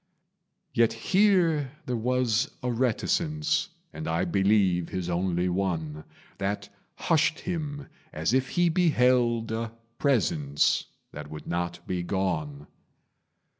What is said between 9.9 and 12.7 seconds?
Presence that would not be gone.